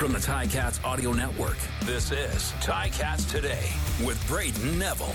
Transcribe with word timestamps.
From 0.00 0.12
the 0.14 0.18
Ticats 0.18 0.82
Audio 0.82 1.12
Network, 1.12 1.58
this 1.84 2.10
is 2.10 2.52
Ticats 2.62 3.30
Today 3.30 3.68
with 4.02 4.18
Brayden 4.30 4.78
Neville. 4.78 5.14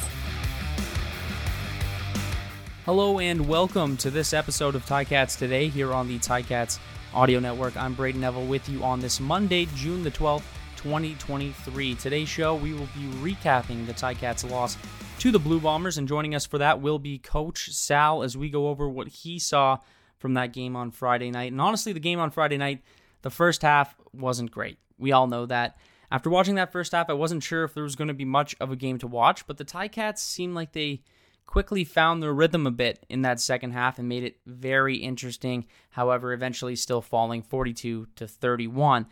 Hello 2.86 3.18
and 3.18 3.48
welcome 3.48 3.98
to 3.98 4.12
this 4.12 4.32
episode 4.32 4.76
of 4.76 4.86
Ticats 4.86 5.40
Today 5.40 5.70
here 5.70 5.92
on 5.92 6.08
the 6.08 6.20
Ticats 6.20 6.78
Audio 7.16 7.40
Network. 7.40 7.76
I'm 7.76 7.96
Brayden 7.96 8.18
Neville 8.18 8.46
with 8.46 8.70
you 8.70 8.84
on 8.84 9.00
this 9.00 9.20
Monday, 9.20 9.66
June 9.74 10.04
the 10.04 10.12
12th, 10.12 10.44
2023. 10.76 11.96
Today's 11.96 12.30
show, 12.30 12.54
we 12.54 12.74
will 12.74 12.88
be 12.94 13.34
recapping 13.34 13.88
the 13.88 13.94
Ticats 13.94 14.48
loss 14.48 14.78
to 15.18 15.32
the 15.32 15.40
Blue 15.40 15.60
Bombers, 15.60 15.98
and 15.98 16.08
joining 16.08 16.36
us 16.36 16.46
for 16.46 16.60
that 16.60 16.80
will 16.80 17.00
be 17.00 17.18
Coach 17.18 17.72
Sal 17.72 18.22
as 18.22 18.38
we 18.38 18.52
go 18.52 18.68
over 18.68 18.88
what 18.88 19.08
he 19.08 19.40
saw 19.40 19.80
from 20.20 20.36
that 20.36 20.54
game 20.54 20.76
on 20.76 20.92
Friday 20.92 21.32
night. 21.32 21.52
And 21.52 21.60
honestly, 21.60 21.92
the 21.92 22.00
game 22.00 22.20
on 22.20 22.30
Friday 22.30 22.58
night, 22.58 22.84
the 23.26 23.32
first 23.32 23.64
half 23.64 23.96
wasn't 24.14 24.52
great. 24.52 24.78
We 25.00 25.12
all 25.12 25.26
know 25.26 25.48
that. 25.48 25.78
After 26.12 26.30
watching 26.30 26.54
that 26.56 26.72
first 26.72 26.92
half, 26.92 27.10
I 27.10 27.14
wasn't 27.14 27.42
sure 27.42 27.64
if 27.64 27.74
there 27.74 27.82
was 27.82 27.96
going 27.96 28.08
to 28.08 28.14
be 28.14 28.24
much 28.24 28.56
of 28.60 28.72
a 28.72 28.76
game 28.76 29.00
to 29.00 29.08
watch, 29.08 29.48
but 29.48 29.58
the 29.58 29.66
Ticats 29.66 30.20
seemed 30.20 30.54
like 30.54 30.74
they 30.74 31.02
quickly 31.48 31.84
found 31.84 32.22
their 32.22 32.36
rhythm 32.36 32.68
a 32.68 32.72
bit 32.72 33.04
in 33.10 33.24
that 33.24 33.40
second 33.40 33.72
half 33.72 33.98
and 33.98 34.08
made 34.08 34.24
it 34.24 34.38
very 34.46 34.98
interesting. 34.98 35.66
However, 35.90 36.34
eventually 36.34 36.76
still 36.76 37.02
falling 37.02 37.42
42 37.42 38.10
to 38.16 38.28
31. 38.28 39.08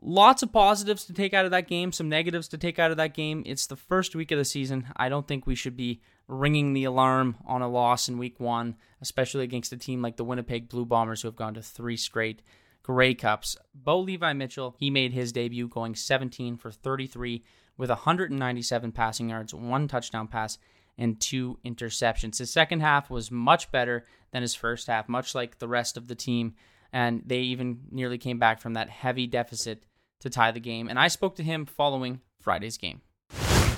Lots 0.00 0.42
of 0.42 0.50
positives 0.50 1.04
to 1.04 1.12
take 1.12 1.34
out 1.34 1.44
of 1.44 1.50
that 1.50 1.68
game, 1.68 1.92
some 1.92 2.08
negatives 2.08 2.48
to 2.48 2.58
take 2.58 2.78
out 2.78 2.90
of 2.90 2.96
that 2.96 3.12
game. 3.12 3.42
It's 3.44 3.66
the 3.66 3.76
first 3.76 4.16
week 4.16 4.30
of 4.30 4.38
the 4.38 4.46
season. 4.46 4.86
I 4.96 5.10
don't 5.10 5.28
think 5.28 5.46
we 5.46 5.54
should 5.54 5.76
be 5.76 6.00
ringing 6.26 6.72
the 6.72 6.84
alarm 6.84 7.36
on 7.44 7.60
a 7.60 7.68
loss 7.68 8.08
in 8.08 8.16
week 8.16 8.40
one, 8.40 8.76
especially 9.02 9.44
against 9.44 9.74
a 9.74 9.76
team 9.76 10.00
like 10.00 10.16
the 10.16 10.24
Winnipeg 10.24 10.70
Blue 10.70 10.86
Bombers, 10.86 11.20
who 11.20 11.28
have 11.28 11.36
gone 11.36 11.52
to 11.52 11.62
three 11.62 11.98
straight 11.98 12.40
Grey 12.82 13.14
Cups. 13.14 13.56
Bo 13.74 14.00
Levi 14.00 14.32
Mitchell, 14.32 14.74
he 14.78 14.90
made 14.90 15.12
his 15.12 15.32
debut 15.32 15.68
going 15.68 15.94
17 15.94 16.56
for 16.56 16.70
33 16.70 17.44
with 17.76 17.90
197 17.90 18.92
passing 18.92 19.30
yards, 19.30 19.54
one 19.54 19.88
touchdown 19.88 20.28
pass, 20.28 20.58
and 20.98 21.20
two 21.20 21.58
interceptions. 21.64 22.38
His 22.38 22.52
second 22.52 22.80
half 22.80 23.10
was 23.10 23.30
much 23.30 23.70
better 23.70 24.04
than 24.32 24.42
his 24.42 24.54
first 24.54 24.86
half, 24.86 25.08
much 25.08 25.34
like 25.34 25.58
the 25.58 25.68
rest 25.68 25.96
of 25.96 26.08
the 26.08 26.14
team. 26.14 26.54
And 26.92 27.22
they 27.24 27.38
even 27.38 27.80
nearly 27.90 28.18
came 28.18 28.38
back 28.38 28.60
from 28.60 28.74
that 28.74 28.90
heavy 28.90 29.26
deficit 29.26 29.84
to 30.20 30.30
tie 30.30 30.50
the 30.50 30.60
game. 30.60 30.88
And 30.88 30.98
I 30.98 31.08
spoke 31.08 31.36
to 31.36 31.42
him 31.42 31.66
following 31.66 32.20
Friday's 32.40 32.76
game. 32.76 33.00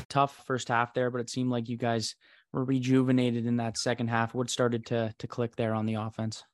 Tough 0.08 0.44
first 0.46 0.68
half 0.68 0.94
there, 0.94 1.11
but 1.11 1.20
it 1.20 1.30
seemed 1.30 1.50
like 1.50 1.68
you 1.68 1.77
guys 1.77 2.14
were 2.52 2.64
rejuvenated 2.64 3.46
in 3.46 3.56
that 3.56 3.78
second 3.78 4.08
half. 4.08 4.34
What 4.34 4.50
started 4.50 4.86
to 4.86 5.14
to 5.18 5.27
click 5.27 5.56
there 5.56 5.74
on 5.74 5.86
the 5.86 5.94
offense? 5.94 6.44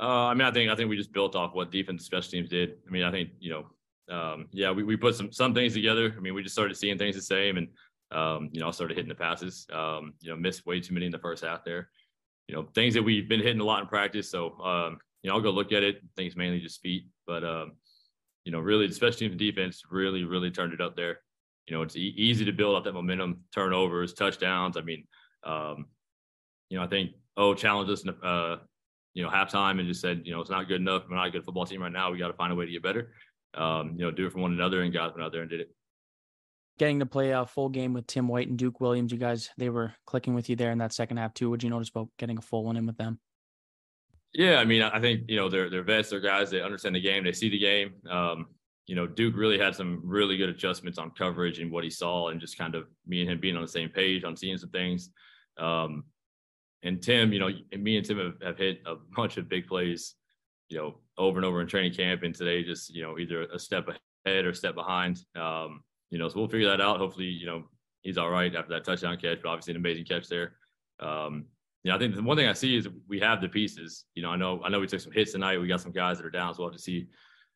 Uh, 0.00 0.26
I 0.26 0.34
mean, 0.34 0.46
I 0.46 0.50
think 0.50 0.70
I 0.70 0.74
think 0.74 0.88
we 0.88 0.96
just 0.96 1.12
built 1.12 1.36
off 1.36 1.54
what 1.54 1.70
defense 1.70 2.06
special 2.06 2.30
teams 2.30 2.48
did. 2.48 2.76
I 2.86 2.90
mean, 2.90 3.02
I 3.02 3.10
think 3.10 3.30
you 3.38 3.50
know, 3.50 4.16
um, 4.16 4.46
yeah, 4.50 4.70
we, 4.70 4.82
we 4.82 4.96
put 4.96 5.14
some 5.14 5.30
some 5.30 5.52
things 5.52 5.74
together. 5.74 6.14
I 6.16 6.20
mean, 6.20 6.32
we 6.32 6.42
just 6.42 6.54
started 6.54 6.76
seeing 6.76 6.96
things 6.96 7.16
the 7.16 7.22
same, 7.22 7.58
and 7.58 7.68
um, 8.10 8.48
you 8.52 8.60
know, 8.60 8.68
I 8.68 8.70
started 8.70 8.96
hitting 8.96 9.10
the 9.10 9.14
passes. 9.14 9.66
Um, 9.72 10.14
you 10.20 10.30
know, 10.30 10.36
missed 10.36 10.64
way 10.64 10.80
too 10.80 10.94
many 10.94 11.06
in 11.06 11.12
the 11.12 11.18
first 11.18 11.44
half 11.44 11.64
there. 11.64 11.90
You 12.48 12.54
know, 12.54 12.66
things 12.74 12.94
that 12.94 13.02
we've 13.02 13.28
been 13.28 13.40
hitting 13.40 13.60
a 13.60 13.64
lot 13.64 13.82
in 13.82 13.88
practice. 13.88 14.30
So, 14.30 14.58
um, 14.60 14.98
you 15.22 15.28
know, 15.28 15.36
I'll 15.36 15.42
go 15.42 15.50
look 15.50 15.70
at 15.70 15.82
it. 15.82 16.02
It's 16.16 16.36
mainly 16.36 16.60
just 16.60 16.80
feet, 16.80 17.04
but 17.26 17.44
um, 17.44 17.72
you 18.46 18.52
know, 18.52 18.58
really, 18.60 18.86
the 18.86 18.94
special 18.94 19.18
teams 19.18 19.36
defense 19.36 19.82
really, 19.90 20.24
really 20.24 20.50
turned 20.50 20.72
it 20.72 20.80
up 20.80 20.96
there. 20.96 21.20
You 21.66 21.76
know, 21.76 21.82
it's 21.82 21.94
e- 21.94 22.14
easy 22.16 22.46
to 22.46 22.52
build 22.52 22.74
up 22.74 22.84
that 22.84 22.94
momentum, 22.94 23.40
turnovers, 23.54 24.14
touchdowns. 24.14 24.78
I 24.78 24.80
mean, 24.80 25.06
um, 25.44 25.86
you 26.70 26.78
know, 26.78 26.84
I 26.84 26.86
think 26.86 27.10
oh 27.36 27.52
challenged 27.54 27.92
us, 27.92 28.04
uh, 28.22 28.56
you 29.14 29.22
know, 29.22 29.30
halftime 29.30 29.78
and 29.78 29.88
just 29.88 30.00
said, 30.00 30.22
you 30.24 30.32
know, 30.32 30.40
it's 30.40 30.50
not 30.50 30.68
good 30.68 30.80
enough. 30.80 31.04
We're 31.08 31.16
not 31.16 31.26
a 31.26 31.30
good 31.30 31.44
football 31.44 31.66
team 31.66 31.82
right 31.82 31.92
now. 31.92 32.10
We 32.10 32.18
got 32.18 32.28
to 32.28 32.34
find 32.34 32.52
a 32.52 32.56
way 32.56 32.66
to 32.66 32.72
get 32.72 32.82
better. 32.82 33.12
Um, 33.54 33.94
you 33.96 34.04
know, 34.04 34.10
do 34.10 34.26
it 34.26 34.32
for 34.32 34.38
one 34.38 34.52
another, 34.52 34.82
and 34.82 34.92
guys 34.92 35.10
went 35.12 35.24
out 35.24 35.32
there 35.32 35.42
and 35.42 35.50
did 35.50 35.60
it 35.60 35.70
getting 36.80 36.98
to 37.00 37.06
play 37.06 37.32
a 37.32 37.44
full 37.44 37.68
game 37.68 37.92
with 37.92 38.06
Tim 38.06 38.26
White 38.26 38.48
and 38.48 38.56
Duke 38.56 38.80
Williams, 38.80 39.12
you 39.12 39.18
guys 39.18 39.50
they 39.58 39.68
were 39.68 39.92
clicking 40.06 40.34
with 40.34 40.48
you 40.48 40.56
there 40.56 40.70
in 40.70 40.78
that 40.78 40.94
second 40.94 41.18
half 41.18 41.34
too. 41.34 41.50
Would 41.50 41.62
you 41.62 41.68
notice 41.68 41.90
about 41.90 42.08
getting 42.18 42.38
a 42.38 42.40
full 42.40 42.64
one 42.64 42.78
in 42.78 42.86
with 42.86 42.96
them? 42.96 43.20
Yeah, 44.32 44.56
I 44.56 44.64
mean, 44.64 44.80
I 44.80 44.98
think 44.98 45.24
you 45.28 45.36
know 45.36 45.50
they're 45.50 45.68
they're 45.68 45.82
vets, 45.82 46.08
they're 46.08 46.20
guys, 46.20 46.50
they 46.50 46.62
understand 46.62 46.96
the 46.96 47.00
game, 47.00 47.22
they 47.22 47.32
see 47.32 47.50
the 47.50 47.58
game. 47.58 47.92
Um, 48.08 48.46
you 48.86 48.96
know, 48.96 49.06
Duke 49.06 49.36
really 49.36 49.58
had 49.58 49.74
some 49.76 50.00
really 50.02 50.38
good 50.38 50.48
adjustments 50.48 50.98
on 50.98 51.10
coverage 51.10 51.58
and 51.58 51.70
what 51.70 51.84
he 51.84 51.90
saw, 51.90 52.30
and 52.30 52.40
just 52.40 52.56
kind 52.56 52.74
of 52.74 52.88
me 53.06 53.20
and 53.20 53.30
him 53.30 53.40
being 53.40 53.56
on 53.56 53.62
the 53.62 53.68
same 53.68 53.90
page 53.90 54.24
on 54.24 54.34
seeing 54.34 54.56
some 54.56 54.70
things. 54.70 55.10
Um, 55.58 56.04
and 56.82 57.02
Tim, 57.02 57.32
you 57.32 57.38
know, 57.38 57.50
me 57.78 57.96
and 57.96 58.06
Tim 58.06 58.18
have, 58.18 58.40
have 58.42 58.58
hit 58.58 58.80
a 58.86 58.94
bunch 59.14 59.36
of 59.36 59.48
big 59.48 59.66
plays, 59.66 60.14
you 60.68 60.78
know, 60.78 60.98
over 61.18 61.38
and 61.38 61.44
over 61.44 61.60
in 61.60 61.66
training 61.66 61.92
camp, 61.92 62.22
and 62.22 62.34
today 62.34 62.62
just 62.62 62.94
you 62.94 63.02
know 63.02 63.18
either 63.18 63.42
a 63.44 63.58
step 63.58 63.88
ahead 64.26 64.44
or 64.44 64.50
a 64.50 64.54
step 64.54 64.74
behind. 64.74 65.24
Um, 65.36 65.82
you 66.10 66.18
know, 66.18 66.28
so 66.28 66.38
we'll 66.38 66.48
figure 66.48 66.68
that 66.68 66.80
out. 66.80 66.98
Hopefully, 66.98 67.26
you 67.26 67.46
know, 67.46 67.64
he's 68.02 68.18
all 68.18 68.30
right 68.30 68.54
after 68.54 68.72
that 68.72 68.84
touchdown 68.84 69.16
catch, 69.16 69.38
but 69.42 69.48
obviously 69.48 69.72
an 69.72 69.76
amazing 69.76 70.04
catch 70.04 70.28
there. 70.28 70.54
Um, 70.98 71.46
you 71.82 71.90
know, 71.90 71.96
I 71.96 71.98
think 71.98 72.14
the 72.14 72.22
one 72.22 72.36
thing 72.36 72.48
I 72.48 72.52
see 72.52 72.76
is 72.76 72.88
we 73.08 73.20
have 73.20 73.40
the 73.40 73.48
pieces. 73.48 74.04
You 74.14 74.22
know, 74.22 74.30
I 74.30 74.36
know 74.36 74.60
I 74.64 74.68
know 74.68 74.80
we 74.80 74.86
took 74.86 75.00
some 75.00 75.12
hits 75.12 75.32
tonight. 75.32 75.58
We 75.58 75.68
got 75.68 75.80
some 75.80 75.92
guys 75.92 76.18
that 76.18 76.26
are 76.26 76.30
down, 76.30 76.54
so 76.54 76.62
we'll 76.62 76.70
have 76.70 76.76
to 76.76 76.82
see, 76.82 77.08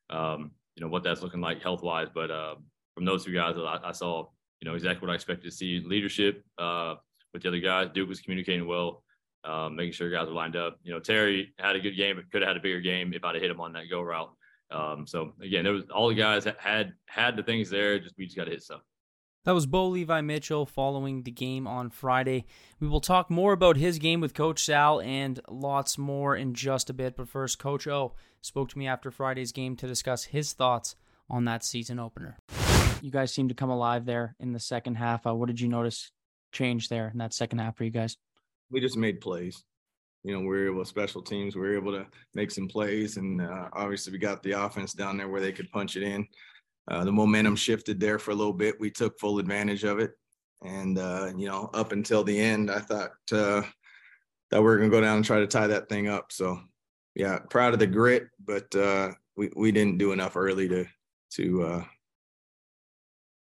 um, 0.09 0.51
you 0.75 0.83
know, 0.83 0.89
what 0.89 1.03
that's 1.03 1.21
looking 1.21 1.41
like 1.41 1.61
health 1.61 1.83
wise. 1.83 2.07
But 2.13 2.31
uh, 2.31 2.55
from 2.95 3.05
those 3.05 3.25
two 3.25 3.33
guys, 3.33 3.55
I, 3.57 3.79
I, 3.83 3.91
saw, 3.91 4.27
you 4.61 4.67
know, 4.67 4.73
exactly 4.73 5.05
what 5.05 5.11
I 5.11 5.15
expected 5.15 5.49
to 5.49 5.55
see. 5.55 5.83
Leadership 5.85 6.43
uh, 6.57 6.95
with 7.33 7.43
the 7.43 7.49
other 7.49 7.59
guys. 7.59 7.89
Duke 7.93 8.09
was 8.09 8.21
communicating 8.21 8.67
well, 8.67 9.03
um, 9.45 9.75
making 9.75 9.93
sure 9.93 10.09
guys 10.09 10.27
were 10.27 10.33
lined 10.33 10.55
up. 10.55 10.79
You 10.83 10.93
know, 10.93 10.99
Terry 10.99 11.53
had 11.59 11.75
a 11.75 11.79
good 11.79 11.95
game. 11.95 12.21
Could 12.31 12.41
have 12.41 12.49
had 12.49 12.57
a 12.57 12.61
bigger 12.61 12.81
game 12.81 13.13
if 13.13 13.23
I'd 13.23 13.35
have 13.35 13.41
hit 13.41 13.51
him 13.51 13.61
on 13.61 13.73
that 13.73 13.89
go 13.89 14.01
route. 14.01 14.31
Um, 14.71 15.05
so 15.05 15.33
again, 15.41 15.63
there 15.63 15.73
was 15.73 15.83
all 15.93 16.09
the 16.09 16.15
guys 16.15 16.47
had 16.59 16.93
had 17.05 17.37
the 17.37 17.43
things 17.43 17.69
there. 17.69 17.99
Just 17.99 18.15
we 18.17 18.25
just 18.25 18.37
got 18.37 18.45
to 18.45 18.51
hit 18.51 18.63
stuff. 18.63 18.81
That 19.45 19.53
was 19.53 19.67
Bo 19.67 19.89
Levi 19.89 20.21
Mitchell 20.21 20.65
following 20.65 21.21
the 21.21 21.31
game 21.31 21.67
on 21.67 21.91
Friday. 21.91 22.45
We 22.79 22.87
will 22.87 22.99
talk 22.99 23.29
more 23.29 23.53
about 23.53 23.77
his 23.77 23.99
game 23.99 24.19
with 24.19 24.33
Coach 24.33 24.63
Sal 24.63 24.99
and 25.01 25.39
lots 25.47 25.99
more 25.99 26.35
in 26.35 26.55
just 26.55 26.89
a 26.89 26.93
bit. 26.93 27.15
But 27.15 27.29
first, 27.29 27.59
Coach 27.59 27.85
O 27.85 28.15
spoke 28.41 28.69
to 28.69 28.77
me 28.79 28.87
after 28.87 29.11
Friday's 29.11 29.51
game 29.51 29.75
to 29.75 29.87
discuss 29.87 30.23
his 30.23 30.53
thoughts 30.53 30.95
on 31.29 31.45
that 31.45 31.63
season 31.63 31.99
opener. 31.99 32.39
You 33.01 33.11
guys 33.11 33.31
seemed 33.31 33.49
to 33.49 33.55
come 33.55 33.69
alive 33.69 34.05
there 34.05 34.35
in 34.39 34.53
the 34.53 34.59
second 34.59 34.95
half. 34.95 35.27
Uh, 35.27 35.35
what 35.35 35.45
did 35.45 35.61
you 35.61 35.67
notice 35.67 36.11
change 36.51 36.89
there 36.89 37.09
in 37.09 37.19
that 37.19 37.33
second 37.33 37.59
half 37.59 37.77
for 37.77 37.83
you 37.83 37.91
guys? 37.91 38.17
We 38.69 38.81
just 38.81 38.97
made 38.97 39.21
plays 39.21 39.63
you 40.25 40.33
know, 40.33 40.39
we 40.39 40.47
were 40.47 40.65
able 40.65 40.83
special 40.83 41.21
teams, 41.21 41.55
we 41.55 41.61
were 41.61 41.77
able 41.77 41.91
to 41.91 42.07
make 42.33 42.49
some 42.49 42.67
plays. 42.67 43.17
And 43.17 43.39
uh, 43.39 43.69
obviously, 43.73 44.11
we 44.11 44.17
got 44.17 44.41
the 44.41 44.53
offense 44.53 44.91
down 44.93 45.17
there 45.17 45.29
where 45.29 45.39
they 45.39 45.51
could 45.51 45.71
punch 45.71 45.95
it 45.95 46.01
in. 46.01 46.27
Uh, 46.89 47.05
the 47.05 47.11
momentum 47.11 47.55
shifted 47.55 47.99
there 47.99 48.17
for 48.17 48.31
a 48.31 48.35
little 48.35 48.51
bit. 48.51 48.79
We 48.79 48.89
took 48.89 49.19
full 49.19 49.37
advantage 49.37 49.83
of 49.83 49.99
it. 49.99 50.13
And, 50.63 50.97
uh, 50.97 51.31
you 51.37 51.47
know, 51.47 51.69
up 51.75 51.91
until 51.91 52.23
the 52.23 52.39
end, 52.39 52.71
I 52.71 52.79
thought 52.79 53.11
uh, 53.31 53.61
that 54.49 54.59
we 54.59 54.61
were 54.61 54.77
going 54.77 54.89
to 54.89 54.97
go 54.97 55.01
down 55.01 55.17
and 55.17 55.25
try 55.25 55.39
to 55.39 55.47
tie 55.47 55.67
that 55.67 55.89
thing 55.89 56.07
up. 56.07 56.31
So, 56.31 56.59
yeah, 57.13 57.37
proud 57.51 57.73
of 57.73 57.79
the 57.79 57.85
grit, 57.85 58.27
but 58.43 58.73
uh, 58.73 59.11
we, 59.37 59.51
we 59.55 59.71
didn't 59.71 59.99
do 59.99 60.11
enough 60.11 60.35
early 60.35 60.67
to, 60.69 60.85
to, 61.33 61.63
uh, 61.63 61.83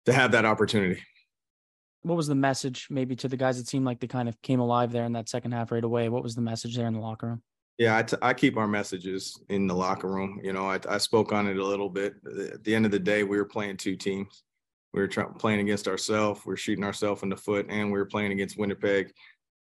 to 0.07 0.15
have 0.15 0.33
that 0.33 0.47
opportunity 0.47 1.03
what 2.03 2.17
was 2.17 2.29
the 2.29 2.35
message 2.35 2.89
maybe 2.91 3.15
to 3.17 3.29
the 3.29 3.37
guys 3.37 3.59
It 3.59 3.69
seemed 3.69 3.85
like 3.85 4.01
they 4.01 4.07
kind 4.07 4.29
of 4.29 4.41
came 4.43 4.61
alive 4.61 4.93
there 4.93 5.05
in 5.05 5.13
that 5.13 5.29
second 5.29 5.53
half 5.53 5.71
right 5.71 5.85
away? 5.85 6.09
What 6.09 6.23
was 6.23 6.35
the 6.35 6.41
message 6.41 6.77
there 6.77 6.87
in 6.87 6.95
the 6.95 7.01
locker 7.01 7.27
room? 7.27 7.43
Yeah, 7.79 7.97
I, 7.97 8.03
t- 8.03 8.17
I 8.21 8.35
keep 8.35 8.59
our 8.59 8.69
messages 8.69 9.41
in 9.49 9.67
the 9.67 9.75
locker 9.75 10.09
room. 10.09 10.39
You 10.43 10.53
know, 10.53 10.67
I, 10.67 10.79
I 10.87 10.99
spoke 10.99 11.33
on 11.33 11.47
it 11.47 11.57
a 11.57 11.65
little 11.65 11.89
bit. 11.89 12.15
At 12.53 12.63
the 12.63 12.75
end 12.75 12.85
of 12.85 12.93
the 12.93 12.99
day, 12.99 13.23
we 13.23 13.39
were 13.39 13.47
playing 13.47 13.79
two 13.79 13.97
teams. 13.97 14.45
We 14.93 15.01
were 15.01 15.09
playing 15.09 15.61
against 15.61 15.89
ourselves. 15.89 16.45
We 16.45 16.53
are 16.53 16.59
shooting 16.59 16.85
ourselves 16.85 17.23
in 17.23 17.29
the 17.29 17.37
foot, 17.37 17.67
and 17.71 17.91
we 17.91 17.99
were 17.99 18.07
playing 18.07 18.33
against 18.33 18.59
Winnipeg. 18.59 19.13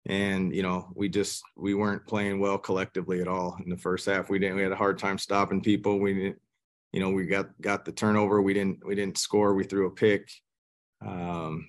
And 0.06 0.54
you 0.54 0.64
know, 0.64 0.92
we 0.96 1.08
just 1.08 1.44
we 1.56 1.76
weren't 1.76 2.06
playing 2.06 2.40
well 2.40 2.58
collectively 2.58 3.22
at 3.22 3.28
all 3.30 3.58
in 3.64 3.70
the 3.70 3.78
first 3.78 4.06
half. 4.06 4.30
We 4.30 4.38
didn't. 4.38 4.58
We 4.58 4.64
had 4.64 4.72
a 4.72 4.76
hard 4.78 4.98
time 4.98 5.18
stopping 5.18 5.62
people. 5.62 6.00
We 6.00 6.14
didn't. 6.14 6.42
You 6.92 7.00
know, 7.00 7.12
we 7.12 7.26
got 7.26 7.50
got 7.62 7.86
the 7.86 7.94
turnover. 7.94 8.42
We 8.42 8.54
didn't. 8.54 8.86
We 8.86 8.96
didn't 8.96 9.18
score. 9.18 9.54
We 9.54 9.64
threw 9.64 9.88
a 9.88 9.92
pick. 9.92 10.30
Um, 11.06 11.66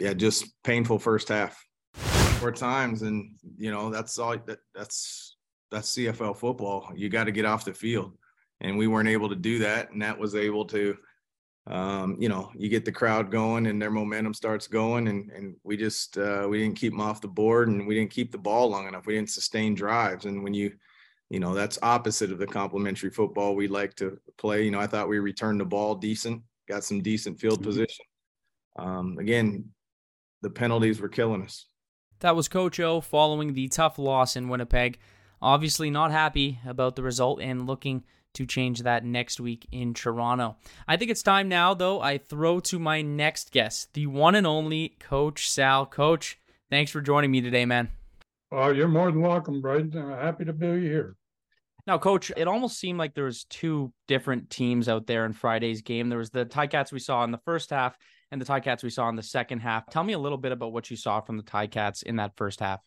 yeah, 0.00 0.14
just 0.14 0.46
painful 0.64 0.98
first 0.98 1.28
half. 1.28 1.62
Four 1.94 2.52
times, 2.52 3.02
and 3.02 3.36
you 3.58 3.70
know 3.70 3.90
that's 3.90 4.18
all. 4.18 4.36
That, 4.46 4.58
that's 4.74 5.36
that's 5.70 5.94
CFL 5.94 6.36
football. 6.36 6.90
You 6.96 7.10
got 7.10 7.24
to 7.24 7.32
get 7.32 7.44
off 7.44 7.66
the 7.66 7.74
field, 7.74 8.16
and 8.60 8.78
we 8.78 8.86
weren't 8.86 9.10
able 9.10 9.28
to 9.28 9.36
do 9.36 9.58
that. 9.58 9.92
And 9.92 10.00
that 10.00 10.18
was 10.18 10.34
able 10.34 10.64
to, 10.66 10.96
um, 11.66 12.16
you 12.18 12.30
know, 12.30 12.50
you 12.56 12.70
get 12.70 12.86
the 12.86 12.92
crowd 12.92 13.30
going, 13.30 13.66
and 13.66 13.80
their 13.80 13.90
momentum 13.90 14.32
starts 14.32 14.66
going, 14.66 15.08
and 15.08 15.30
and 15.30 15.56
we 15.64 15.76
just 15.76 16.16
uh, 16.16 16.46
we 16.48 16.60
didn't 16.60 16.78
keep 16.78 16.92
them 16.92 17.02
off 17.02 17.20
the 17.20 17.28
board, 17.28 17.68
and 17.68 17.86
we 17.86 17.94
didn't 17.94 18.10
keep 18.10 18.32
the 18.32 18.38
ball 18.38 18.70
long 18.70 18.88
enough. 18.88 19.06
We 19.06 19.14
didn't 19.14 19.30
sustain 19.30 19.74
drives, 19.74 20.24
and 20.24 20.42
when 20.42 20.54
you 20.54 20.72
you 21.30 21.38
know 21.38 21.54
that's 21.54 21.78
opposite 21.82 22.32
of 22.32 22.38
the 22.38 22.46
complementary 22.46 23.08
football 23.08 23.54
we 23.54 23.68
like 23.68 23.94
to 23.94 24.18
play 24.36 24.64
you 24.64 24.70
know 24.70 24.80
i 24.80 24.86
thought 24.86 25.08
we 25.08 25.18
returned 25.18 25.60
the 25.60 25.64
ball 25.64 25.94
decent 25.94 26.42
got 26.68 26.84
some 26.84 27.00
decent 27.00 27.38
field 27.40 27.60
mm-hmm. 27.60 27.70
position 27.70 28.04
um, 28.78 29.16
again 29.18 29.64
the 30.42 30.50
penalties 30.50 31.00
were 31.00 31.08
killing 31.08 31.42
us. 31.42 31.66
That 32.20 32.36
was 32.36 32.48
Coach 32.48 32.78
O 32.80 33.00
following 33.00 33.54
the 33.54 33.68
tough 33.68 33.98
loss 33.98 34.36
in 34.36 34.48
Winnipeg. 34.48 34.98
Obviously, 35.42 35.90
not 35.90 36.10
happy 36.10 36.58
about 36.66 36.96
the 36.96 37.02
result 37.02 37.40
and 37.40 37.66
looking 37.66 38.04
to 38.34 38.46
change 38.46 38.82
that 38.82 39.04
next 39.04 39.40
week 39.40 39.66
in 39.72 39.94
Toronto. 39.94 40.56
I 40.86 40.96
think 40.96 41.10
it's 41.10 41.22
time 41.22 41.48
now, 41.48 41.74
though, 41.74 42.00
I 42.00 42.18
throw 42.18 42.60
to 42.60 42.78
my 42.78 43.02
next 43.02 43.50
guest, 43.50 43.94
the 43.94 44.06
one 44.06 44.34
and 44.34 44.46
only 44.46 44.96
Coach 45.00 45.50
Sal. 45.50 45.86
Coach, 45.86 46.38
thanks 46.70 46.90
for 46.90 47.00
joining 47.00 47.30
me 47.30 47.40
today, 47.40 47.64
man. 47.64 47.88
Oh, 48.52 48.70
you're 48.70 48.88
more 48.88 49.10
than 49.10 49.22
welcome, 49.22 49.62
Brayden. 49.62 49.96
I'm 49.96 50.10
happy 50.10 50.44
to 50.44 50.52
be 50.52 50.80
here. 50.80 51.16
Now, 51.86 51.98
coach, 51.98 52.30
it 52.36 52.46
almost 52.46 52.78
seemed 52.78 52.98
like 52.98 53.14
there 53.14 53.24
was 53.24 53.44
two 53.44 53.92
different 54.06 54.50
teams 54.50 54.88
out 54.88 55.06
there 55.06 55.24
in 55.24 55.32
Friday's 55.32 55.82
game. 55.82 56.08
There 56.08 56.18
was 56.18 56.30
the 56.30 56.44
Ticats 56.44 56.92
we 56.92 56.98
saw 56.98 57.24
in 57.24 57.30
the 57.30 57.38
first 57.38 57.70
half 57.70 57.96
and 58.30 58.40
the 58.40 58.44
Ticats 58.44 58.82
we 58.82 58.90
saw 58.90 59.08
in 59.08 59.16
the 59.16 59.22
second 59.22 59.60
half. 59.60 59.88
Tell 59.90 60.04
me 60.04 60.12
a 60.12 60.18
little 60.18 60.38
bit 60.38 60.52
about 60.52 60.72
what 60.72 60.90
you 60.90 60.96
saw 60.96 61.20
from 61.20 61.36
the 61.36 61.42
Ticats 61.42 62.02
in 62.02 62.16
that 62.16 62.36
first 62.36 62.60
half. 62.60 62.80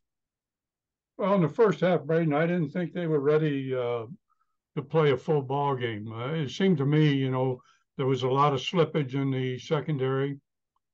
Well, 1.17 1.35
in 1.35 1.41
the 1.41 1.49
first 1.49 1.81
half, 1.81 2.01
Brayden, 2.01 2.35
I 2.35 2.47
didn't 2.47 2.69
think 2.69 2.93
they 2.93 3.07
were 3.07 3.19
ready 3.19 3.73
uh, 3.73 4.05
to 4.75 4.81
play 4.81 5.11
a 5.11 5.17
full 5.17 5.41
ball 5.41 5.75
game. 5.75 6.11
Uh, 6.11 6.33
it 6.33 6.49
seemed 6.49 6.77
to 6.79 6.85
me, 6.85 7.13
you 7.13 7.29
know, 7.29 7.61
there 7.97 8.07
was 8.07 8.23
a 8.23 8.27
lot 8.27 8.53
of 8.53 8.59
slippage 8.59 9.13
in 9.13 9.29
the 9.29 9.59
secondary, 9.59 10.39